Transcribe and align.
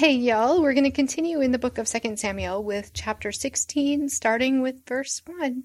Hey, 0.00 0.14
y'all, 0.14 0.62
we're 0.62 0.72
going 0.72 0.84
to 0.84 0.90
continue 0.90 1.42
in 1.42 1.52
the 1.52 1.58
book 1.58 1.76
of 1.76 1.86
2 1.86 2.16
Samuel 2.16 2.64
with 2.64 2.94
chapter 2.94 3.30
16, 3.30 4.08
starting 4.08 4.62
with 4.62 4.86
verse 4.86 5.20
1. 5.26 5.64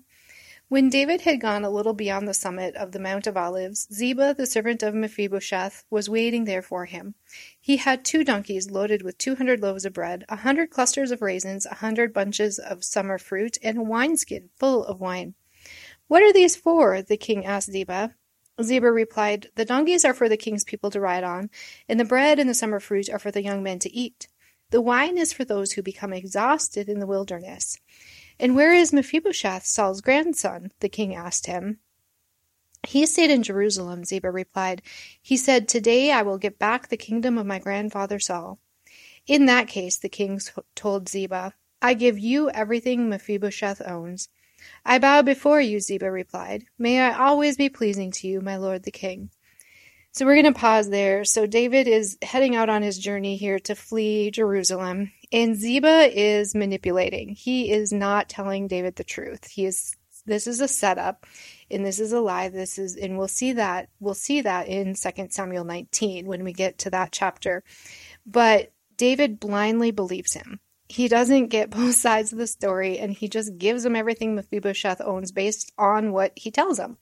When 0.68 0.90
David 0.90 1.22
had 1.22 1.40
gone 1.40 1.64
a 1.64 1.70
little 1.70 1.94
beyond 1.94 2.28
the 2.28 2.34
summit 2.34 2.76
of 2.76 2.92
the 2.92 3.00
Mount 3.00 3.28
of 3.28 3.38
Olives, 3.38 3.88
Ziba, 3.94 4.36
the 4.38 4.46
servant 4.46 4.84
of 4.84 4.94
Mephibosheth, 4.94 5.86
was 5.90 6.10
waiting 6.10 6.44
there 6.44 6.62
for 6.62 6.84
him. 6.84 7.16
He 7.62 7.78
had 7.78 8.04
two 8.04 8.26
donkeys 8.26 8.70
loaded 8.70 9.04
with 9.04 9.18
two 9.18 9.36
hundred 9.36 9.62
loaves 9.62 9.86
of 9.86 9.94
bread, 9.94 10.26
a 10.28 10.36
hundred 10.36 10.70
clusters 10.70 11.12
of 11.12 11.22
raisins, 11.22 11.66
a 11.66 11.76
hundred 11.76 12.12
bunches 12.12 12.60
of 12.60 12.84
summer 12.84 13.18
fruit, 13.18 13.58
and 13.64 13.78
a 13.78 13.84
wineskin 13.84 14.50
full 14.58 14.84
of 14.84 15.00
wine. 15.00 15.36
What 16.10 16.24
are 16.24 16.34
these 16.34 16.58
for? 16.58 17.02
the 17.02 17.16
king 17.16 17.46
asked 17.46 17.72
Ziba. 17.72 18.16
Ziba 18.62 18.92
replied, 18.92 19.50
The 19.56 19.66
donkeys 19.66 20.06
are 20.06 20.14
for 20.14 20.30
the 20.30 20.38
king's 20.38 20.64
people 20.64 20.90
to 20.92 21.02
ride 21.02 21.24
on, 21.24 21.50
and 21.90 22.00
the 22.00 22.06
bread 22.06 22.40
and 22.40 22.50
the 22.50 22.54
summer 22.54 22.80
fruit 22.80 23.10
are 23.10 23.20
for 23.20 23.32
the 23.32 23.44
young 23.44 23.62
men 23.62 23.80
to 23.80 23.94
eat. 23.94 24.28
The 24.72 24.82
wine 24.82 25.18
is 25.18 25.34
for 25.34 25.46
those 25.46 25.74
who 25.74 25.82
become 25.82 26.14
exhausted 26.14 26.90
in 26.90 27.00
the 27.00 27.08
wilderness. 27.08 27.78
And 28.40 28.56
where 28.56 28.74
is 28.74 28.94
Mephibosheth, 28.94 29.66
Saul's 29.66 30.02
grandson? 30.02 30.72
the 30.80 30.90
king 30.90 31.14
asked 31.16 31.46
him. 31.46 31.80
He 32.88 33.06
stayed 33.06 33.32
in 33.32 33.44
Jerusalem, 33.44 34.06
Ziba 34.06 34.32
replied. 34.32 34.82
He 35.22 35.38
said, 35.38 35.68
Today 35.68 36.12
I 36.12 36.22
will 36.22 36.38
get 36.38 36.60
back 36.60 36.88
the 36.88 36.98
kingdom 36.98 37.38
of 37.38 37.46
my 37.46 37.60
grandfather 37.60 38.20
Saul. 38.20 38.60
In 39.28 39.48
that 39.48 39.68
case, 39.68 39.98
the 39.98 40.10
king 40.10 40.40
told 40.76 41.10
Ziba, 41.10 41.54
I 41.82 41.94
give 41.94 42.20
you 42.20 42.50
everything 42.52 43.10
Mephibosheth 43.10 43.82
owns. 43.86 44.30
I 44.86 45.00
bow 45.00 45.22
before 45.22 45.62
you, 45.62 45.80
Ziba 45.80 46.12
replied. 46.12 46.66
May 46.78 47.00
I 47.00 47.18
always 47.18 47.58
be 47.58 47.70
pleasing 47.70 48.12
to 48.12 48.28
you, 48.28 48.42
my 48.42 48.58
lord 48.58 48.84
the 48.84 48.92
king. 48.92 49.30
So 50.12 50.26
we're 50.26 50.42
going 50.42 50.54
to 50.54 50.60
pause 50.60 50.90
there. 50.90 51.26
So 51.26 51.46
David 51.46 51.90
is 51.90 52.18
heading 52.22 52.56
out 52.56 52.70
on 52.70 52.82
his 52.82 52.98
journey 52.98 53.36
here 53.36 53.60
to 53.60 53.76
flee 53.76 54.32
Jerusalem, 54.32 55.12
and 55.32 55.58
Ziba 55.58 56.10
is 56.14 56.56
manipulating. 56.56 57.30
He 57.30 57.70
is 57.70 57.92
not 57.92 58.30
telling 58.30 58.68
David 58.68 58.96
the 58.96 59.04
truth. 59.04 59.46
He 59.48 59.66
is 59.66 59.96
this 60.26 60.48
is 60.48 60.60
a 60.60 60.68
setup 60.68 61.26
and 61.70 61.86
this 61.86 62.00
is 62.00 62.12
a 62.12 62.20
lie. 62.20 62.50
This 62.50 62.80
is 62.80 62.96
and 62.96 63.18
we'll 63.18 63.28
see 63.28 63.54
that 63.54 63.90
we'll 64.00 64.14
see 64.14 64.42
that 64.42 64.68
in 64.68 64.96
2 64.96 65.28
Samuel 65.30 65.66
19 65.66 66.26
when 66.26 66.44
we 66.44 66.54
get 66.54 66.78
to 66.80 66.90
that 66.92 67.12
chapter. 67.12 67.64
But 68.26 68.72
David 68.98 69.40
blindly 69.40 69.92
believes 69.92 70.34
him 70.34 70.60
he 70.88 71.08
doesn't 71.08 71.48
get 71.48 71.70
both 71.72 71.96
sides 71.96 72.32
of 72.32 72.38
the 72.38 72.48
story 72.48 73.00
and 73.00 73.12
he 73.14 73.28
just 73.28 73.58
gives 73.58 73.86
him 73.86 73.96
everything 73.96 74.36
Mephibosheth 74.36 75.02
owns 75.02 75.32
based 75.32 75.72
on 75.78 76.12
what 76.12 76.34
he 76.36 76.52
tells 76.52 76.80
him 76.80 76.98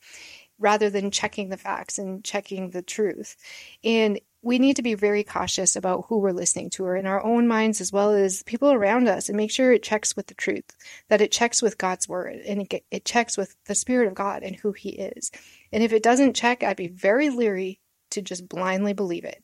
rather 0.60 0.90
than 0.90 1.12
checking 1.12 1.50
the 1.50 1.58
facts 1.58 1.98
and 1.98 2.24
checking 2.24 2.70
the 2.70 2.82
truth. 2.82 3.36
And 3.84 4.20
we 4.42 4.60
need 4.60 4.76
to 4.76 4.82
be 4.82 4.94
very 4.94 5.24
cautious 5.24 5.76
about 5.76 6.06
who 6.08 6.20
we're 6.20 6.32
listening 6.32 6.70
to 6.72 6.86
or 6.86 6.96
in 6.96 7.06
our 7.08 7.24
own 7.24 7.48
minds 7.48 7.82
as 7.82 7.92
well 7.92 8.12
as 8.12 8.44
people 8.44 8.72
around 8.72 9.08
us 9.08 9.30
and 9.30 9.38
make 9.38 9.52
sure 9.52 9.72
it 9.72 9.84
checks 9.84 10.16
with 10.16 10.28
the 10.28 10.34
truth, 10.34 10.66
that 11.10 11.22
it 11.22 11.32
checks 11.32 11.62
with 11.62 11.78
God's 11.78 12.08
word 12.08 12.36
and 12.46 12.62
it, 12.62 12.86
it 12.92 13.06
checks 13.06 13.38
with 13.38 13.56
the 13.66 13.76
Spirit 13.76 14.08
of 14.08 14.16
God 14.16 14.44
and 14.44 14.56
who 14.56 14.74
He 14.74 14.90
is. 14.90 15.32
And 15.72 15.82
if 15.82 15.94
it 15.94 16.04
doesn't 16.04 16.36
check, 16.36 16.62
I'd 16.62 16.78
be 16.78 16.88
very 16.88 17.30
leery 17.30 17.80
to 18.12 18.22
just 18.22 18.48
blindly 18.48 18.94
believe 18.94 19.24
it 19.24 19.44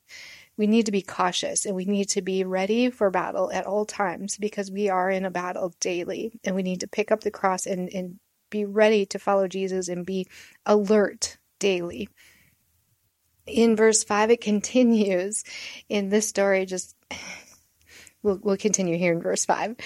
we 0.59 0.67
need 0.67 0.87
to 0.87 0.91
be 0.91 1.01
cautious 1.01 1.65
and 1.65 1.73
we 1.73 1.85
need 1.85 2.09
to 2.09 2.21
be 2.21 2.43
ready 2.43 2.89
for 2.89 3.09
battle 3.09 3.49
at 3.53 3.65
all 3.65 3.85
times 3.85 4.37
because 4.37 4.69
we 4.69 4.89
are 4.89 5.09
in 5.09 5.23
a 5.23 5.31
battle 5.31 5.73
daily 5.79 6.37
and 6.43 6.53
we 6.53 6.63
need 6.63 6.81
to 6.81 6.87
pick 6.87 7.13
up 7.13 7.21
the 7.21 7.31
cross 7.31 7.65
and, 7.65 7.87
and 7.93 8.19
be 8.49 8.65
ready 8.65 9.05
to 9.05 9.17
follow 9.17 9.47
Jesus 9.47 9.87
and 9.87 10.05
be 10.05 10.27
alert 10.65 11.37
daily. 11.59 12.09
In 13.47 13.77
verse 13.77 14.03
5, 14.03 14.31
it 14.31 14.41
continues 14.41 15.45
in 15.87 16.09
this 16.09 16.27
story, 16.27 16.65
just 16.65 16.93
We'll, 18.21 18.37
we'll 18.43 18.57
continue 18.57 18.97
here 18.97 19.13
in 19.13 19.21
verse 19.21 19.45
5. 19.45 19.77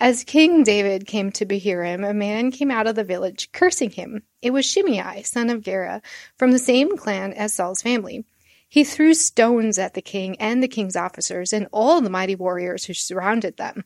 As 0.00 0.24
King 0.24 0.64
David 0.64 1.06
came 1.06 1.30
to 1.32 1.44
Bahurim, 1.44 2.08
a 2.08 2.14
man 2.14 2.50
came 2.50 2.70
out 2.70 2.86
of 2.86 2.94
the 2.94 3.04
village 3.04 3.52
cursing 3.52 3.90
him. 3.90 4.22
It 4.40 4.50
was 4.50 4.64
Shimei, 4.64 5.24
son 5.24 5.50
of 5.50 5.60
Gera, 5.60 6.00
from 6.38 6.52
the 6.52 6.58
same 6.58 6.96
clan 6.96 7.34
as 7.34 7.52
Saul's 7.52 7.82
family. 7.82 8.24
He 8.72 8.84
threw 8.84 9.12
stones 9.12 9.78
at 9.78 9.92
the 9.92 10.00
king 10.00 10.34
and 10.40 10.62
the 10.62 10.66
king's 10.66 10.96
officers 10.96 11.52
and 11.52 11.68
all 11.72 12.00
the 12.00 12.08
mighty 12.08 12.34
warriors 12.34 12.86
who 12.86 12.94
surrounded 12.94 13.58
them. 13.58 13.84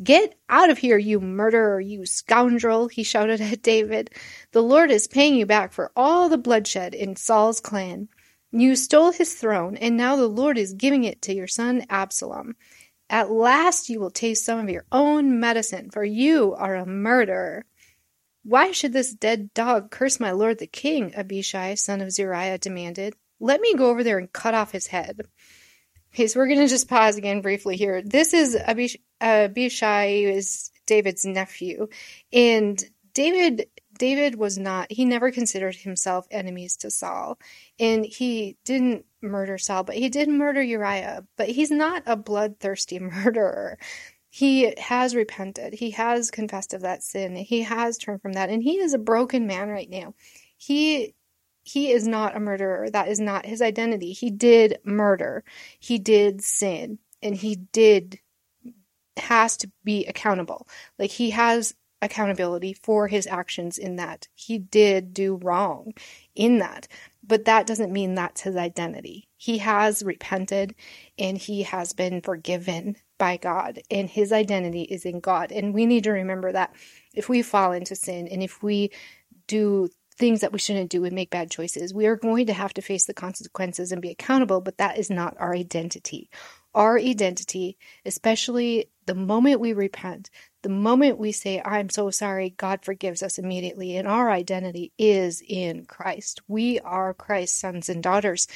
Get 0.00 0.38
out 0.48 0.70
of 0.70 0.78
here, 0.78 0.96
you 0.96 1.18
murderer, 1.18 1.80
you 1.80 2.06
scoundrel, 2.06 2.86
he 2.86 3.02
shouted 3.02 3.40
at 3.40 3.62
David. 3.62 4.10
The 4.52 4.62
Lord 4.62 4.92
is 4.92 5.08
paying 5.08 5.34
you 5.34 5.44
back 5.44 5.72
for 5.72 5.90
all 5.96 6.28
the 6.28 6.38
bloodshed 6.38 6.94
in 6.94 7.16
Saul's 7.16 7.58
clan. 7.58 8.10
You 8.52 8.76
stole 8.76 9.10
his 9.10 9.34
throne, 9.34 9.76
and 9.76 9.96
now 9.96 10.14
the 10.14 10.28
Lord 10.28 10.56
is 10.56 10.72
giving 10.72 11.02
it 11.02 11.20
to 11.22 11.34
your 11.34 11.48
son 11.48 11.84
Absalom. 11.90 12.54
At 13.10 13.32
last 13.32 13.88
you 13.88 13.98
will 13.98 14.12
taste 14.12 14.44
some 14.44 14.60
of 14.60 14.70
your 14.70 14.84
own 14.92 15.40
medicine, 15.40 15.90
for 15.90 16.04
you 16.04 16.54
are 16.54 16.76
a 16.76 16.86
murderer. 16.86 17.64
Why 18.44 18.70
should 18.70 18.92
this 18.92 19.12
dead 19.12 19.52
dog 19.52 19.90
curse 19.90 20.20
my 20.20 20.30
lord 20.30 20.60
the 20.60 20.68
king? 20.68 21.12
Abishai, 21.16 21.74
son 21.74 22.00
of 22.00 22.12
Zeruiah, 22.12 22.58
demanded. 22.58 23.16
Let 23.40 23.60
me 23.60 23.74
go 23.74 23.90
over 23.90 24.02
there 24.04 24.18
and 24.18 24.32
cut 24.32 24.54
off 24.54 24.72
his 24.72 24.86
head. 24.86 25.22
Okay, 26.14 26.26
so 26.26 26.40
we're 26.40 26.48
going 26.48 26.60
to 26.60 26.68
just 26.68 26.88
pause 26.88 27.16
again 27.16 27.42
briefly 27.42 27.76
here. 27.76 28.02
This 28.02 28.34
is 28.34 28.56
Abish- 28.56 29.00
Abishai 29.20 30.24
is 30.24 30.70
David's 30.86 31.24
nephew, 31.24 31.88
and 32.32 32.82
David 33.12 33.66
David 33.98 34.36
was 34.36 34.58
not 34.58 34.90
he 34.90 35.04
never 35.04 35.30
considered 35.30 35.74
himself 35.76 36.26
enemies 36.30 36.76
to 36.78 36.90
Saul, 36.90 37.38
and 37.78 38.04
he 38.04 38.56
didn't 38.64 39.04
murder 39.20 39.58
Saul, 39.58 39.84
but 39.84 39.96
he 39.96 40.08
did 40.08 40.28
murder 40.28 40.62
Uriah. 40.62 41.24
But 41.36 41.48
he's 41.48 41.70
not 41.70 42.02
a 42.06 42.16
bloodthirsty 42.16 42.98
murderer. 43.00 43.78
He 44.30 44.74
has 44.78 45.14
repented. 45.14 45.74
He 45.74 45.92
has 45.92 46.30
confessed 46.30 46.74
of 46.74 46.82
that 46.82 47.02
sin. 47.02 47.34
He 47.34 47.62
has 47.62 47.98
turned 47.98 48.22
from 48.22 48.34
that, 48.34 48.50
and 48.50 48.62
he 48.62 48.78
is 48.78 48.94
a 48.94 48.98
broken 48.98 49.46
man 49.46 49.68
right 49.68 49.88
now. 49.90 50.14
He 50.56 51.14
he 51.68 51.92
is 51.92 52.08
not 52.08 52.34
a 52.34 52.40
murderer. 52.40 52.88
That 52.88 53.08
is 53.08 53.20
not 53.20 53.44
his 53.44 53.60
identity. 53.60 54.12
He 54.12 54.30
did 54.30 54.78
murder. 54.84 55.44
He 55.78 55.98
did 55.98 56.42
sin. 56.42 56.98
And 57.22 57.36
he 57.36 57.56
did, 57.56 58.20
has 59.18 59.58
to 59.58 59.70
be 59.84 60.06
accountable. 60.06 60.66
Like 60.98 61.10
he 61.10 61.30
has 61.30 61.74
accountability 62.00 62.72
for 62.72 63.08
his 63.08 63.26
actions 63.26 63.76
in 63.76 63.96
that. 63.96 64.28
He 64.34 64.58
did 64.58 65.12
do 65.12 65.34
wrong 65.34 65.92
in 66.34 66.58
that. 66.58 66.88
But 67.22 67.44
that 67.44 67.66
doesn't 67.66 67.92
mean 67.92 68.14
that's 68.14 68.40
his 68.40 68.56
identity. 68.56 69.28
He 69.36 69.58
has 69.58 70.02
repented 70.02 70.74
and 71.18 71.36
he 71.36 71.64
has 71.64 71.92
been 71.92 72.22
forgiven 72.22 72.96
by 73.18 73.36
God, 73.36 73.80
and 73.90 74.08
his 74.08 74.32
identity 74.32 74.82
is 74.82 75.04
in 75.04 75.18
God. 75.18 75.50
And 75.50 75.74
we 75.74 75.86
need 75.86 76.04
to 76.04 76.12
remember 76.12 76.52
that 76.52 76.72
if 77.12 77.28
we 77.28 77.42
fall 77.42 77.72
into 77.72 77.96
sin 77.96 78.28
and 78.28 78.42
if 78.42 78.62
we 78.62 78.92
do 79.48 79.88
things 80.18 80.40
that 80.40 80.52
we 80.52 80.58
shouldn't 80.58 80.90
do 80.90 81.04
and 81.04 81.14
make 81.14 81.30
bad 81.30 81.50
choices. 81.50 81.94
We 81.94 82.06
are 82.06 82.16
going 82.16 82.46
to 82.46 82.52
have 82.52 82.74
to 82.74 82.82
face 82.82 83.06
the 83.06 83.14
consequences 83.14 83.92
and 83.92 84.02
be 84.02 84.10
accountable, 84.10 84.60
but 84.60 84.78
that 84.78 84.98
is 84.98 85.10
not 85.10 85.36
our 85.38 85.54
identity. 85.54 86.28
Our 86.74 86.98
identity, 86.98 87.78
especially 88.04 88.90
the 89.06 89.14
moment 89.14 89.60
we 89.60 89.72
repent, 89.72 90.30
the 90.62 90.68
moment 90.68 91.18
we 91.18 91.32
say, 91.32 91.62
I'm 91.64 91.88
so 91.88 92.10
sorry, 92.10 92.50
God 92.50 92.84
forgives 92.84 93.22
us 93.22 93.38
immediately, 93.38 93.96
and 93.96 94.08
our 94.08 94.30
identity 94.30 94.92
is 94.98 95.42
in 95.46 95.86
Christ. 95.86 96.42
We 96.48 96.80
are 96.80 97.14
Christ's 97.14 97.58
sons 97.58 97.88
and 97.88 98.02
daughters. 98.02 98.48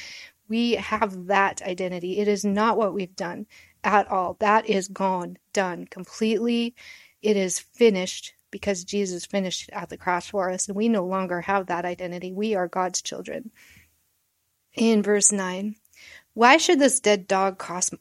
We 0.49 0.73
have 0.73 1.27
that 1.27 1.61
identity. 1.61 2.19
It 2.19 2.27
is 2.27 2.43
not 2.43 2.77
what 2.77 2.93
we've 2.93 3.15
done 3.15 3.47
at 3.83 4.09
all. 4.11 4.35
That 4.39 4.69
is 4.69 4.89
gone, 4.89 5.37
done 5.53 5.85
completely. 5.85 6.75
It 7.21 7.37
is 7.37 7.59
finished 7.59 8.33
because 8.53 8.83
Jesus 8.83 9.25
finished 9.25 9.67
at 9.73 9.89
the 9.89 9.97
cross 9.97 10.27
for 10.27 10.51
us, 10.51 10.67
and 10.67 10.77
we 10.77 10.87
no 10.87 11.03
longer 11.03 11.41
have 11.41 11.65
that 11.65 11.85
identity. 11.85 12.31
We 12.31 12.53
are 12.53 12.67
God's 12.67 13.01
children. 13.01 13.49
In 14.75 15.01
verse 15.01 15.31
9, 15.31 15.75
why 16.35 16.57
should 16.57 16.79
this 16.79 16.99
dead 16.99 17.27
dog 17.27 17.57
cost, 17.57 17.95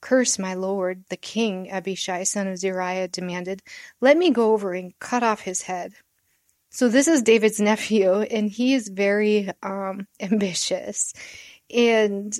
curse 0.00 0.40
my 0.40 0.54
lord, 0.54 1.04
the 1.08 1.16
king? 1.16 1.70
Abishai, 1.70 2.24
son 2.24 2.48
of 2.48 2.58
Zeruiah, 2.58 3.08
demanded. 3.08 3.62
Let 4.00 4.16
me 4.16 4.30
go 4.30 4.52
over 4.52 4.72
and 4.74 4.98
cut 4.98 5.22
off 5.22 5.40
his 5.40 5.62
head. 5.62 5.92
So 6.70 6.88
this 6.88 7.06
is 7.06 7.22
David's 7.22 7.60
nephew, 7.60 8.22
and 8.22 8.50
he 8.50 8.74
is 8.74 8.88
very 8.88 9.50
um, 9.62 10.08
ambitious. 10.20 11.14
And 11.72 12.36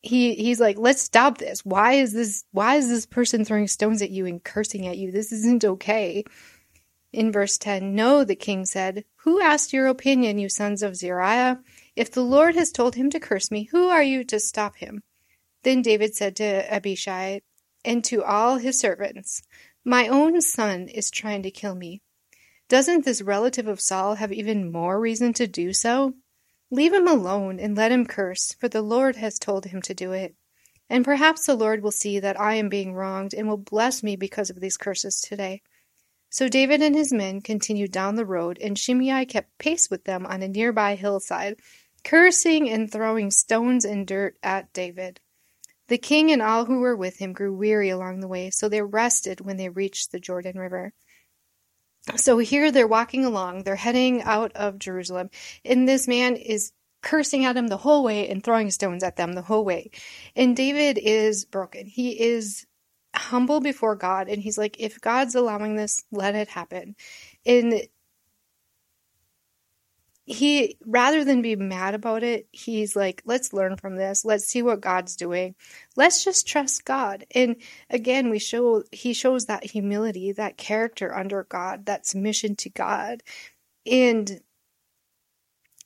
he 0.00 0.34
he's 0.34 0.60
like 0.60 0.78
let's 0.78 1.02
stop 1.02 1.38
this. 1.38 1.64
Why 1.64 1.94
is 1.94 2.12
this 2.12 2.44
why 2.52 2.76
is 2.76 2.88
this 2.88 3.06
person 3.06 3.44
throwing 3.44 3.68
stones 3.68 4.02
at 4.02 4.10
you 4.10 4.26
and 4.26 4.42
cursing 4.42 4.86
at 4.86 4.98
you? 4.98 5.10
This 5.10 5.32
isn't 5.32 5.64
okay. 5.64 6.24
In 7.12 7.32
verse 7.32 7.58
10 7.58 7.94
no 7.94 8.22
the 8.22 8.36
king 8.36 8.66
said 8.66 9.04
who 9.16 9.40
asked 9.40 9.72
your 9.72 9.86
opinion 9.86 10.38
you 10.38 10.48
sons 10.48 10.82
of 10.82 10.94
zeruiah 10.94 11.58
if 11.96 12.10
the 12.10 12.22
lord 12.22 12.54
has 12.54 12.70
told 12.70 12.96
him 12.96 13.08
to 13.10 13.18
curse 13.18 13.50
me 13.50 13.64
who 13.64 13.88
are 13.88 14.02
you 14.02 14.24
to 14.24 14.38
stop 14.38 14.76
him? 14.76 15.02
Then 15.62 15.82
david 15.82 16.14
said 16.14 16.36
to 16.36 16.72
abishai 16.72 17.40
and 17.84 18.04
to 18.04 18.22
all 18.22 18.58
his 18.58 18.78
servants 18.78 19.42
my 19.84 20.06
own 20.06 20.40
son 20.42 20.88
is 20.88 21.10
trying 21.10 21.42
to 21.44 21.50
kill 21.50 21.74
me. 21.74 22.02
Doesn't 22.68 23.06
this 23.06 23.22
relative 23.22 23.66
of 23.66 23.80
saul 23.80 24.16
have 24.16 24.32
even 24.32 24.70
more 24.70 25.00
reason 25.00 25.32
to 25.34 25.46
do 25.46 25.72
so 25.72 26.14
Leave 26.70 26.92
him 26.92 27.08
alone 27.08 27.58
and 27.58 27.76
let 27.76 27.92
him 27.92 28.04
curse, 28.04 28.52
for 28.52 28.68
the 28.68 28.82
Lord 28.82 29.16
has 29.16 29.38
told 29.38 29.66
him 29.66 29.80
to 29.82 29.94
do 29.94 30.12
it. 30.12 30.34
And 30.90 31.04
perhaps 31.04 31.46
the 31.46 31.54
Lord 31.54 31.82
will 31.82 31.90
see 31.90 32.18
that 32.20 32.38
I 32.40 32.54
am 32.54 32.68
being 32.68 32.94
wronged 32.94 33.34
and 33.34 33.48
will 33.48 33.56
bless 33.56 34.02
me 34.02 34.16
because 34.16 34.50
of 34.50 34.60
these 34.60 34.76
curses 34.76 35.20
today. 35.20 35.62
So 36.30 36.48
David 36.48 36.82
and 36.82 36.94
his 36.94 37.12
men 37.12 37.40
continued 37.40 37.90
down 37.90 38.16
the 38.16 38.26
road, 38.26 38.58
and 38.60 38.78
Shimei 38.78 39.24
kept 39.24 39.56
pace 39.58 39.88
with 39.90 40.04
them 40.04 40.26
on 40.26 40.42
a 40.42 40.48
nearby 40.48 40.94
hillside, 40.94 41.56
cursing 42.04 42.68
and 42.68 42.90
throwing 42.90 43.30
stones 43.30 43.84
and 43.84 44.06
dirt 44.06 44.36
at 44.42 44.72
David. 44.74 45.20
The 45.88 45.96
king 45.96 46.30
and 46.30 46.42
all 46.42 46.66
who 46.66 46.80
were 46.80 46.96
with 46.96 47.16
him 47.16 47.32
grew 47.32 47.54
weary 47.54 47.88
along 47.88 48.20
the 48.20 48.28
way, 48.28 48.50
so 48.50 48.68
they 48.68 48.82
rested 48.82 49.40
when 49.40 49.56
they 49.56 49.70
reached 49.70 50.12
the 50.12 50.20
Jordan 50.20 50.58
River. 50.58 50.92
So 52.16 52.38
here 52.38 52.70
they're 52.70 52.86
walking 52.86 53.24
along, 53.24 53.62
they're 53.62 53.76
heading 53.76 54.22
out 54.22 54.52
of 54.52 54.78
Jerusalem, 54.78 55.30
and 55.64 55.88
this 55.88 56.08
man 56.08 56.36
is 56.36 56.72
cursing 57.02 57.44
at 57.44 57.54
them 57.54 57.68
the 57.68 57.76
whole 57.76 58.02
way 58.02 58.28
and 58.28 58.42
throwing 58.42 58.70
stones 58.70 59.02
at 59.02 59.16
them 59.16 59.34
the 59.34 59.42
whole 59.42 59.64
way. 59.64 59.90
And 60.34 60.56
David 60.56 60.98
is 60.98 61.44
broken. 61.44 61.86
He 61.86 62.20
is 62.20 62.66
humble 63.14 63.60
before 63.60 63.96
God 63.96 64.28
and 64.28 64.42
he's 64.42 64.58
like, 64.58 64.76
if 64.78 65.00
God's 65.00 65.34
allowing 65.34 65.76
this, 65.76 66.04
let 66.10 66.34
it 66.34 66.48
happen. 66.48 66.96
And 67.46 67.82
he 70.28 70.76
rather 70.84 71.24
than 71.24 71.40
be 71.40 71.56
mad 71.56 71.94
about 71.94 72.22
it 72.22 72.46
he's 72.52 72.94
like 72.94 73.22
let's 73.24 73.54
learn 73.54 73.76
from 73.76 73.96
this 73.96 74.26
let's 74.26 74.44
see 74.44 74.60
what 74.60 74.80
god's 74.80 75.16
doing 75.16 75.54
let's 75.96 76.22
just 76.22 76.46
trust 76.46 76.84
god 76.84 77.24
and 77.34 77.56
again 77.88 78.28
we 78.28 78.38
show 78.38 78.82
he 78.92 79.14
shows 79.14 79.46
that 79.46 79.64
humility 79.64 80.30
that 80.30 80.58
character 80.58 81.16
under 81.16 81.44
god 81.44 81.86
that 81.86 82.06
submission 82.06 82.54
to 82.54 82.68
god 82.68 83.22
and 83.86 84.40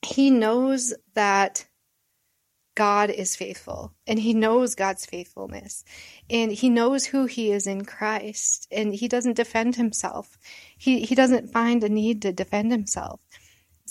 he 0.04 0.30
knows 0.30 0.92
that 1.14 1.66
God 2.74 3.10
is 3.10 3.36
faithful 3.36 3.92
and 4.06 4.18
he 4.18 4.32
knows 4.32 4.74
God's 4.74 5.04
faithfulness 5.04 5.84
and 6.30 6.50
he 6.50 6.70
knows 6.70 7.04
who 7.04 7.26
he 7.26 7.52
is 7.52 7.66
in 7.66 7.84
Christ 7.84 8.66
and 8.72 8.94
he 8.94 9.08
doesn't 9.08 9.36
defend 9.36 9.76
himself. 9.76 10.38
He 10.78 11.00
he 11.00 11.14
doesn't 11.14 11.52
find 11.52 11.84
a 11.84 11.88
need 11.88 12.22
to 12.22 12.32
defend 12.32 12.72
himself. 12.72 13.20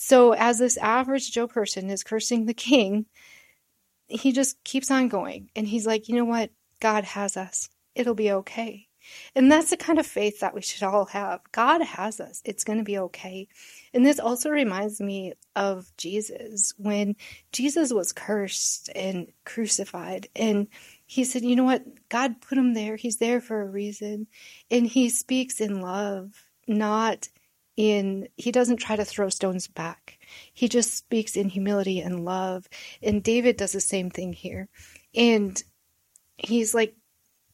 So 0.04 0.34
as 0.34 0.58
this 0.58 0.78
average 0.78 1.32
Joe 1.32 1.48
person 1.48 1.92
is 1.92 2.04
cursing 2.04 2.48
the 2.48 2.56
king, 2.56 3.06
he 4.08 4.32
just 4.32 4.62
keeps 4.64 4.90
on 4.90 5.10
going 5.10 5.52
and 5.56 5.68
he's 5.68 5.86
like, 5.86 6.10
"You 6.10 6.16
know 6.16 6.26
what? 6.26 6.50
God 6.80 7.04
has 7.04 7.38
us. 7.38 7.70
It'll 7.94 8.16
be 8.16 8.32
okay." 8.32 8.88
And 9.36 9.52
that's 9.52 9.70
the 9.70 9.78
kind 9.78 10.00
of 10.00 10.08
faith 10.08 10.40
that 10.40 10.56
we 10.56 10.62
should 10.62 10.82
all 10.82 11.06
have. 11.06 11.42
God 11.52 11.82
has 11.84 12.20
us. 12.20 12.42
It's 12.44 12.64
going 12.64 12.80
to 12.80 12.84
be 12.84 12.98
okay. 12.98 13.48
And 13.94 14.04
this 14.04 14.20
also 14.20 14.50
reminds 14.50 15.00
me 15.00 15.34
of 15.56 15.96
Jesus 15.98 16.74
when 16.78 17.16
Jesus 17.52 17.94
was 17.94 18.12
cursed 18.12 18.90
and 18.96 19.32
crucified. 19.46 20.30
And 20.36 20.68
he 21.06 21.24
said, 21.24 21.44
You 21.44 21.56
know 21.56 21.64
what? 21.64 22.10
God 22.10 22.42
put 22.42 22.58
him 22.58 22.74
there. 22.74 22.96
He's 22.96 23.18
there 23.18 23.40
for 23.40 23.62
a 23.62 23.70
reason. 23.70 24.26
And 24.72 24.88
he 24.88 25.10
speaks 25.10 25.62
in 25.62 25.80
love, 25.80 26.44
not 26.68 27.30
in, 27.82 28.28
he 28.38 28.52
doesn't 28.52 28.78
try 28.78 28.96
to 28.96 29.06
throw 29.06 29.30
stones 29.30 29.68
back. 29.68 30.20
He 30.54 30.68
just 30.68 30.96
speaks 30.96 31.36
in 31.36 31.50
humility 31.50 32.00
and 32.00 32.26
love. 32.26 32.68
And 33.02 33.24
David 33.24 33.58
does 33.58 33.72
the 33.72 33.82
same 33.82 34.10
thing 34.10 34.34
here. 34.34 34.70
And 35.16 35.62
he's 36.38 36.74
like, 36.74 36.96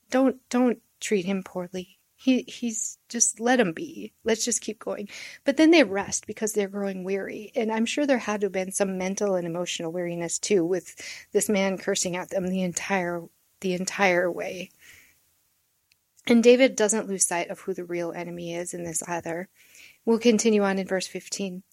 don't, 0.09 0.37
don't 0.49 0.79
treat 0.99 1.25
him 1.25 1.43
poorly 1.43 1.97
he 2.17 2.43
he's 2.47 2.97
just 3.09 3.39
let 3.39 3.59
him 3.59 3.71
be. 3.73 4.11
Let's 4.23 4.43
just 4.43 4.61
keep 4.61 4.79
going. 4.79 5.07
But 5.45 5.55
then 5.55 5.71
they 5.71 5.83
rest 5.83 6.25
because 6.25 6.51
they're 6.51 6.67
growing 6.67 7.03
weary. 7.03 7.51
And 7.55 7.71
I'm 7.71 7.85
sure 7.85 8.05
there 8.05 8.17
had 8.17 8.41
to 8.41 8.45
have 8.45 8.51
been 8.51 8.71
some 8.71 8.97
mental 8.97 9.35
and 9.35 9.45
emotional 9.45 9.91
weariness 9.91 10.39
too 10.39 10.65
with 10.65 10.95
this 11.31 11.47
man 11.47 11.77
cursing 11.77 12.15
at 12.15 12.31
them 12.31 12.47
the 12.47 12.63
entire 12.63 13.23
the 13.61 13.73
entire 13.75 14.31
way. 14.31 14.71
And 16.25 16.43
David 16.43 16.75
doesn't 16.75 17.07
lose 17.07 17.25
sight 17.25 17.49
of 17.49 17.61
who 17.61 17.73
the 17.73 17.85
real 17.85 18.11
enemy 18.11 18.53
is 18.53 18.73
in 18.73 18.83
this 18.83 19.03
either. 19.03 19.47
We'll 20.07 20.19
continue 20.19 20.63
on 20.63 20.79
in 20.79 20.87
verse 20.87 21.05
15. 21.05 21.63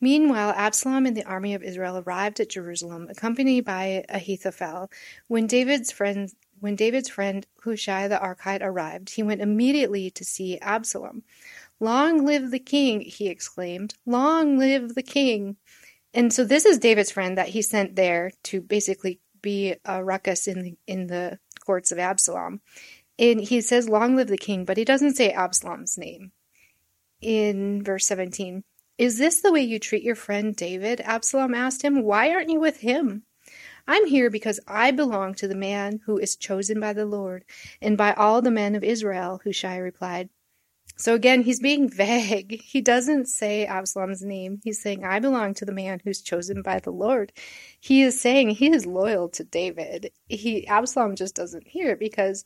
Meanwhile, 0.00 0.52
Absalom 0.56 1.06
and 1.06 1.16
the 1.16 1.22
army 1.22 1.54
of 1.54 1.62
Israel 1.62 2.02
arrived 2.04 2.40
at 2.40 2.48
Jerusalem, 2.48 3.06
accompanied 3.08 3.64
by 3.64 4.04
Ahithophel. 4.08 4.90
When 5.28 5.46
David's 5.46 5.92
friends 5.92 6.34
when 6.58 6.74
David's 6.74 7.08
friend 7.08 7.46
Hushai 7.62 8.08
the 8.08 8.16
Archite 8.16 8.62
arrived, 8.62 9.10
he 9.10 9.22
went 9.22 9.42
immediately 9.42 10.10
to 10.10 10.24
see 10.24 10.58
Absalom. 10.58 11.22
Long 11.78 12.26
live 12.26 12.50
the 12.50 12.58
king, 12.58 13.00
he 13.00 13.28
exclaimed. 13.28 13.94
Long 14.04 14.58
live 14.58 14.96
the 14.96 15.02
king. 15.04 15.56
And 16.12 16.32
so 16.32 16.42
this 16.42 16.64
is 16.64 16.78
David's 16.78 17.12
friend 17.12 17.38
that 17.38 17.50
he 17.50 17.62
sent 17.62 17.94
there 17.94 18.32
to 18.44 18.60
basically 18.60 19.20
be 19.40 19.76
a 19.84 20.02
ruckus 20.02 20.48
in 20.48 20.62
the, 20.62 20.76
in 20.88 21.06
the 21.06 21.38
courts 21.64 21.92
of 21.92 22.00
Absalom. 22.00 22.60
And 23.20 23.40
he 23.40 23.60
says, 23.60 23.88
Long 23.88 24.16
live 24.16 24.26
the 24.26 24.36
king, 24.36 24.64
but 24.64 24.78
he 24.78 24.84
doesn't 24.84 25.14
say 25.14 25.30
Absalom's 25.30 25.96
name. 25.96 26.32
In 27.24 27.82
verse 27.82 28.06
17, 28.06 28.64
Is 28.98 29.16
this 29.16 29.40
the 29.40 29.50
way 29.50 29.62
you 29.62 29.78
treat 29.78 30.02
your 30.02 30.14
friend 30.14 30.54
David? 30.54 31.00
Absalom 31.00 31.54
asked 31.54 31.80
him. 31.80 32.02
Why 32.02 32.30
aren't 32.30 32.50
you 32.50 32.60
with 32.60 32.80
him? 32.80 33.22
I'm 33.88 34.04
here 34.04 34.28
because 34.28 34.60
I 34.68 34.90
belong 34.90 35.34
to 35.36 35.48
the 35.48 35.54
man 35.54 36.00
who 36.04 36.18
is 36.18 36.36
chosen 36.36 36.80
by 36.80 36.92
the 36.92 37.06
Lord 37.06 37.46
and 37.80 37.96
by 37.96 38.12
all 38.12 38.42
the 38.42 38.50
men 38.50 38.74
of 38.74 38.84
Israel, 38.84 39.40
Hushai 39.42 39.78
replied. 39.78 40.28
So 40.96 41.14
again, 41.14 41.40
he's 41.40 41.60
being 41.60 41.88
vague. 41.90 42.60
He 42.62 42.82
doesn't 42.82 43.24
say 43.26 43.64
Absalom's 43.64 44.22
name. 44.22 44.60
He's 44.62 44.82
saying, 44.82 45.02
I 45.02 45.18
belong 45.18 45.54
to 45.54 45.64
the 45.64 45.72
man 45.72 46.02
who's 46.04 46.20
chosen 46.20 46.60
by 46.60 46.78
the 46.78 46.92
Lord. 46.92 47.32
He 47.80 48.02
is 48.02 48.20
saying 48.20 48.50
he 48.50 48.70
is 48.70 48.84
loyal 48.84 49.30
to 49.30 49.44
David. 49.44 50.12
He 50.28 50.66
Absalom 50.66 51.16
just 51.16 51.34
doesn't 51.34 51.68
hear 51.68 51.96
because 51.96 52.44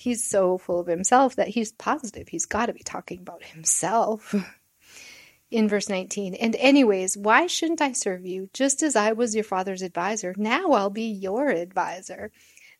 he's 0.00 0.24
so 0.24 0.58
full 0.58 0.80
of 0.80 0.86
himself 0.86 1.36
that 1.36 1.48
he's 1.48 1.72
positive 1.72 2.28
he's 2.28 2.46
got 2.46 2.66
to 2.66 2.72
be 2.72 2.82
talking 2.82 3.20
about 3.20 3.42
himself. 3.44 4.34
in 5.50 5.68
verse 5.68 5.88
19. 5.88 6.34
And, 6.34 6.54
anyways, 6.56 7.16
why 7.16 7.46
shouldn't 7.46 7.80
I 7.80 7.92
serve 7.92 8.24
you? 8.24 8.48
Just 8.52 8.82
as 8.82 8.96
I 8.96 9.12
was 9.12 9.34
your 9.34 9.44
father's 9.44 9.82
advisor, 9.82 10.34
now 10.36 10.72
I'll 10.72 10.90
be 10.90 11.10
your 11.10 11.48
advisor. 11.48 12.30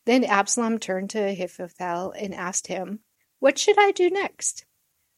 Then 0.05 0.23
Absalom 0.23 0.79
turned 0.79 1.09
to 1.11 1.19
Ahithophel 1.19 2.11
and 2.11 2.33
asked 2.33 2.67
him, 2.67 2.99
What 3.39 3.57
should 3.57 3.77
I 3.77 3.91
do 3.91 4.09
next? 4.09 4.65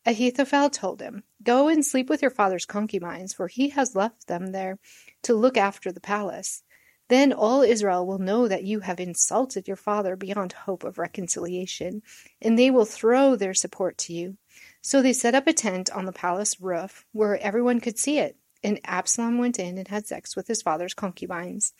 Ahithophel 0.05 0.69
told 0.69 1.01
him, 1.01 1.23
Go 1.41 1.69
and 1.69 1.85
sleep 1.85 2.09
with 2.09 2.21
your 2.21 2.31
father's 2.31 2.65
concubines, 2.65 3.33
for 3.33 3.47
he 3.47 3.69
has 3.69 3.95
left 3.95 4.27
them 4.27 4.47
there 4.47 4.79
to 5.23 5.33
look 5.33 5.55
after 5.55 5.91
the 5.91 6.01
palace. 6.01 6.63
Then 7.09 7.33
all 7.33 7.61
Israel 7.61 8.05
will 8.07 8.17
know 8.17 8.47
that 8.47 8.63
you 8.63 8.79
have 8.79 8.99
insulted 8.99 9.67
your 9.67 9.77
father 9.77 10.15
beyond 10.15 10.53
hope 10.53 10.83
of 10.83 10.97
reconciliation, 10.97 12.01
and 12.41 12.57
they 12.57 12.71
will 12.71 12.85
throw 12.85 13.35
their 13.35 13.53
support 13.53 13.97
to 13.99 14.13
you. 14.13 14.37
So 14.81 15.01
they 15.01 15.13
set 15.13 15.35
up 15.35 15.47
a 15.47 15.53
tent 15.53 15.91
on 15.91 16.05
the 16.05 16.11
palace 16.11 16.59
roof 16.61 17.05
where 17.11 17.37
everyone 17.37 17.81
could 17.81 17.99
see 17.99 18.19
it, 18.19 18.37
and 18.63 18.79
Absalom 18.85 19.37
went 19.37 19.59
in 19.59 19.77
and 19.77 19.87
had 19.87 20.07
sex 20.07 20.35
with 20.35 20.47
his 20.47 20.61
father's 20.61 20.93
concubines. 20.93 21.73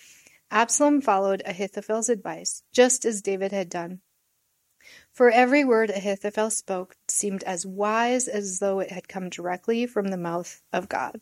Absalom 0.52 1.02
followed 1.02 1.42
Ahithophel's 1.46 2.10
advice, 2.10 2.64
just 2.72 3.06
as 3.06 3.22
David 3.22 3.52
had 3.52 3.70
done. 3.70 4.02
For 5.14 5.32
every 5.32 5.64
word 5.64 5.90
Ahithophel 5.90 6.50
spoke 6.50 6.98
seemed 7.08 7.44
as 7.44 7.66
wise 7.66 8.28
as 8.28 8.60
though 8.60 8.80
it 8.80 8.92
had 8.92 9.08
come 9.08 9.30
directly 9.30 9.86
from 9.86 10.10
the 10.10 10.18
mouth 10.18 10.62
of 10.74 10.90
God. 10.90 11.22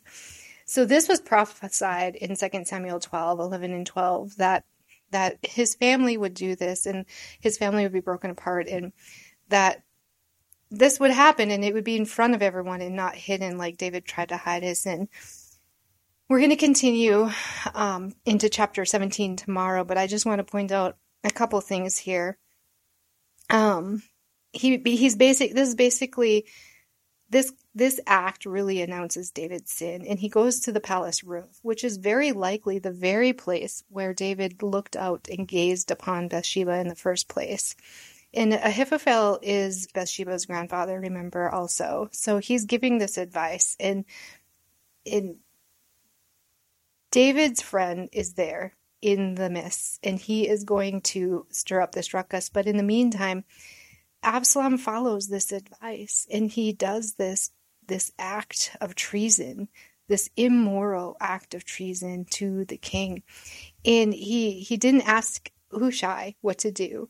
So 0.72 0.86
this 0.86 1.06
was 1.06 1.20
prophesied 1.20 2.14
in 2.16 2.34
2 2.34 2.64
Samuel 2.64 2.98
12, 2.98 3.40
11 3.40 3.74
and 3.74 3.86
12 3.86 4.36
that 4.38 4.64
that 5.10 5.36
his 5.42 5.74
family 5.74 6.16
would 6.16 6.32
do 6.32 6.56
this 6.56 6.86
and 6.86 7.04
his 7.40 7.58
family 7.58 7.82
would 7.82 7.92
be 7.92 8.00
broken 8.00 8.30
apart 8.30 8.68
and 8.68 8.94
that 9.50 9.82
this 10.70 10.98
would 10.98 11.10
happen 11.10 11.50
and 11.50 11.62
it 11.62 11.74
would 11.74 11.84
be 11.84 11.98
in 11.98 12.06
front 12.06 12.34
of 12.34 12.40
everyone 12.40 12.80
and 12.80 12.96
not 12.96 13.14
hidden 13.14 13.58
like 13.58 13.76
David 13.76 14.06
tried 14.06 14.30
to 14.30 14.38
hide 14.38 14.62
his 14.62 14.78
sin. 14.78 15.10
We're 16.30 16.38
going 16.38 16.48
to 16.48 16.56
continue 16.56 17.28
um, 17.74 18.14
into 18.24 18.48
chapter 18.48 18.86
17 18.86 19.36
tomorrow, 19.36 19.84
but 19.84 19.98
I 19.98 20.06
just 20.06 20.24
want 20.24 20.38
to 20.38 20.50
point 20.50 20.72
out 20.72 20.96
a 21.22 21.30
couple 21.30 21.60
things 21.60 21.98
here. 21.98 22.38
Um, 23.50 24.02
he 24.54 24.80
he's 24.82 25.16
basic. 25.16 25.52
This 25.52 25.68
is 25.68 25.74
basically 25.74 26.46
this 27.32 27.52
this 27.74 27.98
act 28.06 28.44
really 28.44 28.82
announces 28.82 29.30
David's 29.30 29.72
sin, 29.72 30.04
and 30.06 30.18
he 30.18 30.28
goes 30.28 30.60
to 30.60 30.72
the 30.72 30.80
palace 30.80 31.24
roof, 31.24 31.58
which 31.62 31.82
is 31.82 31.96
very 31.96 32.32
likely 32.32 32.78
the 32.78 32.92
very 32.92 33.32
place 33.32 33.82
where 33.88 34.12
David 34.12 34.62
looked 34.62 34.94
out 34.94 35.26
and 35.30 35.48
gazed 35.48 35.90
upon 35.90 36.28
Bathsheba 36.28 36.78
in 36.78 36.88
the 36.88 36.94
first 36.94 37.28
place. 37.28 37.74
And 38.34 38.52
Ahithophel 38.52 39.38
is 39.42 39.88
Bathsheba's 39.88 40.46
grandfather, 40.46 41.00
remember 41.00 41.50
also. 41.50 42.08
So 42.12 42.38
he's 42.38 42.64
giving 42.66 42.98
this 42.98 43.18
advice 43.18 43.76
and 43.80 44.04
in 45.04 45.36
David's 47.10 47.60
friend 47.60 48.08
is 48.12 48.34
there 48.34 48.74
in 49.02 49.34
the 49.34 49.50
midst 49.50 50.00
and 50.02 50.18
he 50.18 50.48
is 50.48 50.64
going 50.64 51.02
to 51.02 51.46
stir 51.50 51.80
up 51.80 51.92
this 51.92 52.14
ruckus. 52.14 52.48
But 52.48 52.66
in 52.66 52.78
the 52.78 52.82
meantime, 52.82 53.44
Absalom 54.22 54.78
follows 54.78 55.28
this 55.28 55.52
advice 55.52 56.26
and 56.32 56.50
he 56.50 56.72
does 56.72 57.14
this 57.14 57.50
this 57.86 58.12
act 58.18 58.76
of 58.80 58.94
treason, 58.94 59.68
this 60.08 60.30
immoral 60.36 61.16
act 61.20 61.54
of 61.54 61.64
treason 61.64 62.24
to 62.30 62.64
the 62.64 62.76
king. 62.76 63.22
And 63.84 64.14
he 64.14 64.60
he 64.60 64.76
didn't 64.76 65.08
ask 65.08 65.50
Hushai 65.72 66.36
what 66.40 66.58
to 66.58 66.70
do 66.70 67.08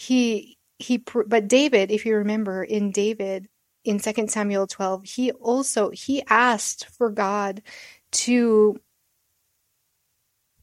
he 0.00 0.56
he 0.78 0.96
but 0.96 1.46
David, 1.46 1.90
if 1.90 2.06
you 2.06 2.16
remember 2.16 2.64
in 2.64 2.90
David 2.90 3.48
in 3.84 3.98
2 3.98 4.28
Samuel 4.28 4.66
12, 4.66 5.04
he 5.04 5.30
also 5.32 5.90
he 5.90 6.22
asked 6.26 6.86
for 6.86 7.10
God 7.10 7.60
to 8.12 8.80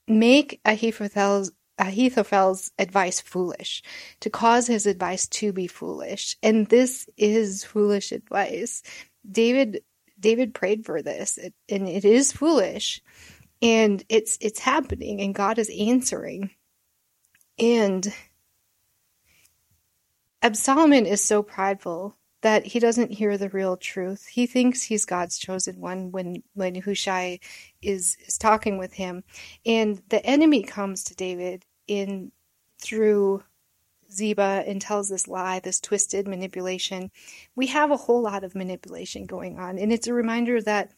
make 0.08 0.60
Ahithophel's 0.66 1.52
Uh, 1.80 1.86
Ahithophel's 1.86 2.72
advice 2.80 3.22
foolish, 3.22 3.84
to 4.20 4.30
cause 4.30 4.68
his 4.68 4.86
advice 4.86 5.28
to 5.28 5.52
be 5.54 5.68
foolish. 5.68 6.36
And 6.42 6.68
this 6.68 7.08
is 7.18 7.64
foolish 7.64 8.12
advice. 8.12 8.84
David 9.30 9.82
David 10.20 10.54
prayed 10.54 10.86
for 10.86 11.02
this, 11.02 11.38
and 11.38 11.88
it 11.88 12.06
is 12.06 12.32
foolish, 12.32 13.02
and 13.62 14.04
it's 14.10 14.38
it's 14.42 14.60
happening, 14.60 15.22
and 15.22 15.36
God 15.36 15.60
is 15.60 15.72
answering. 15.78 16.52
And 17.60 18.14
Absalom 20.42 20.94
is 20.94 21.24
so 21.24 21.42
prideful 21.44 22.16
that 22.42 22.66
he 22.66 22.80
doesn't 22.80 23.12
hear 23.12 23.38
the 23.38 23.50
real 23.50 23.78
truth. 23.78 24.28
He 24.28 24.46
thinks 24.46 24.84
he's 24.84 25.06
God's 25.06 25.38
chosen 25.38 25.80
one 25.80 26.12
when 26.12 26.44
when 26.54 26.76
Hushai 26.76 27.40
is 27.82 28.18
is 28.28 28.38
talking 28.38 28.78
with 28.78 28.94
him, 28.94 29.24
and 29.66 30.02
the 30.10 30.24
enemy 30.26 30.64
comes 30.64 31.04
to 31.06 31.16
David 31.16 31.66
in 31.88 32.32
through 32.82 33.44
Ziba 34.12 34.64
and 34.66 34.82
tells 34.82 35.10
this 35.10 35.28
lie, 35.28 35.60
this 35.60 35.80
twisted 35.80 36.28
manipulation. 36.28 37.12
We 37.56 37.68
have 37.68 37.92
a 37.92 37.98
whole 37.98 38.22
lot 38.22 38.44
of 38.44 38.56
manipulation 38.56 39.26
going 39.26 39.60
on, 39.60 39.78
and 39.78 39.92
it's 39.92 40.08
a 40.08 40.14
reminder 40.14 40.62
that 40.62 40.92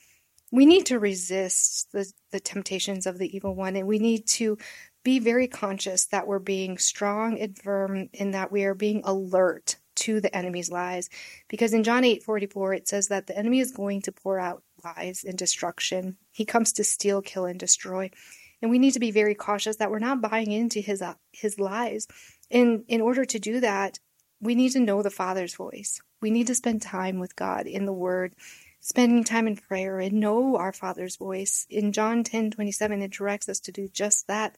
we 0.51 0.65
need 0.65 0.87
to 0.87 0.99
resist 0.99 1.91
the, 1.91 2.11
the 2.31 2.39
temptations 2.39 3.05
of 3.05 3.17
the 3.17 3.35
evil 3.35 3.55
one, 3.55 3.75
and 3.75 3.87
we 3.87 3.99
need 3.99 4.27
to 4.27 4.57
be 5.03 5.19
very 5.19 5.47
conscious 5.47 6.07
that 6.07 6.27
we're 6.27 6.39
being 6.39 6.77
strong 6.77 7.39
and 7.39 7.57
firm, 7.57 8.09
and 8.19 8.33
that 8.33 8.51
we 8.51 8.65
are 8.65 8.75
being 8.75 9.01
alert 9.05 9.77
to 9.95 10.21
the 10.21 10.35
enemy's 10.35 10.71
lies. 10.71 11.09
Because 11.47 11.73
in 11.73 11.83
John 11.83 12.03
8 12.03 12.23
44, 12.23 12.73
it 12.73 12.87
says 12.87 13.07
that 13.07 13.27
the 13.27 13.37
enemy 13.37 13.59
is 13.59 13.71
going 13.71 14.01
to 14.03 14.11
pour 14.11 14.39
out 14.39 14.63
lies 14.83 15.23
and 15.23 15.37
destruction. 15.37 16.17
He 16.31 16.45
comes 16.45 16.73
to 16.73 16.83
steal, 16.83 17.21
kill, 17.21 17.45
and 17.45 17.59
destroy. 17.59 18.11
And 18.61 18.69
we 18.69 18.79
need 18.79 18.93
to 18.93 18.99
be 18.99 19.11
very 19.11 19.35
cautious 19.35 19.77
that 19.77 19.91
we're 19.91 19.99
not 19.99 20.21
buying 20.21 20.51
into 20.51 20.79
his 20.81 21.01
uh, 21.01 21.15
his 21.31 21.59
lies. 21.59 22.07
And 22.51 22.83
in 22.87 23.01
order 23.01 23.25
to 23.25 23.39
do 23.39 23.59
that, 23.59 23.99
we 24.41 24.55
need 24.55 24.71
to 24.71 24.79
know 24.79 25.01
the 25.01 25.09
Father's 25.09 25.55
voice. 25.55 26.01
We 26.21 26.31
need 26.31 26.47
to 26.47 26.55
spend 26.55 26.81
time 26.81 27.19
with 27.19 27.35
God 27.35 27.67
in 27.67 27.85
the 27.85 27.93
Word, 27.93 28.35
spending 28.79 29.23
time 29.23 29.47
in 29.47 29.55
prayer, 29.55 29.99
and 29.99 30.19
know 30.19 30.57
our 30.57 30.73
Father's 30.73 31.15
voice. 31.15 31.65
In 31.69 31.91
John 31.91 32.23
10 32.23 32.51
27, 32.51 33.01
it 33.01 33.11
directs 33.11 33.49
us 33.49 33.59
to 33.61 33.71
do 33.71 33.87
just 33.87 34.27
that. 34.27 34.57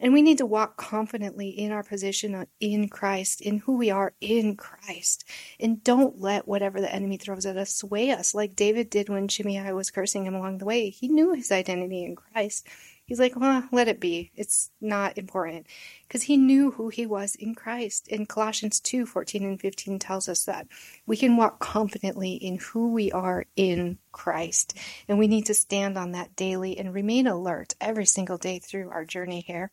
And 0.00 0.12
we 0.12 0.22
need 0.22 0.38
to 0.38 0.46
walk 0.46 0.76
confidently 0.76 1.48
in 1.48 1.72
our 1.72 1.82
position 1.82 2.46
in 2.60 2.88
Christ, 2.88 3.40
in 3.40 3.58
who 3.58 3.76
we 3.76 3.90
are 3.90 4.12
in 4.20 4.56
Christ. 4.56 5.24
And 5.58 5.82
don't 5.82 6.20
let 6.20 6.46
whatever 6.46 6.80
the 6.80 6.94
enemy 6.94 7.16
throws 7.16 7.44
at 7.46 7.56
us 7.56 7.74
sway 7.74 8.12
us, 8.12 8.32
like 8.32 8.54
David 8.54 8.90
did 8.90 9.08
when 9.08 9.26
Shimei 9.26 9.72
was 9.72 9.90
cursing 9.90 10.24
him 10.24 10.36
along 10.36 10.58
the 10.58 10.66
way. 10.66 10.90
He 10.90 11.08
knew 11.08 11.32
his 11.32 11.50
identity 11.50 12.04
in 12.04 12.14
Christ. 12.14 12.68
He's 13.08 13.18
like, 13.18 13.34
well, 13.34 13.66
let 13.72 13.88
it 13.88 14.00
be. 14.00 14.30
It's 14.36 14.70
not 14.82 15.16
important. 15.16 15.66
Because 16.06 16.22
he 16.22 16.36
knew 16.36 16.72
who 16.72 16.90
he 16.90 17.06
was 17.06 17.34
in 17.36 17.54
Christ. 17.54 18.06
And 18.12 18.28
Colossians 18.28 18.80
2 18.80 19.06
14 19.06 19.44
and 19.44 19.58
15 19.58 19.98
tells 19.98 20.28
us 20.28 20.44
that 20.44 20.68
we 21.06 21.16
can 21.16 21.38
walk 21.38 21.58
confidently 21.58 22.34
in 22.34 22.58
who 22.58 22.92
we 22.92 23.10
are 23.10 23.46
in 23.56 23.96
Christ. 24.12 24.76
And 25.08 25.18
we 25.18 25.26
need 25.26 25.46
to 25.46 25.54
stand 25.54 25.96
on 25.96 26.12
that 26.12 26.36
daily 26.36 26.78
and 26.78 26.92
remain 26.92 27.26
alert 27.26 27.74
every 27.80 28.04
single 28.04 28.36
day 28.36 28.58
through 28.58 28.90
our 28.90 29.06
journey 29.06 29.40
here. 29.40 29.70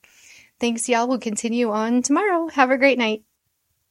Thanks, 0.62 0.88
y'all. 0.88 1.06
We'll 1.06 1.20
continue 1.20 1.72
on 1.72 2.04
tomorrow. 2.04 2.48
Have 2.48 2.72
a 2.72 2.78
great 2.78 2.98
night. 2.98 3.24